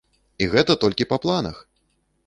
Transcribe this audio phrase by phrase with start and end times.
[0.45, 1.57] І гэта толькі па планах!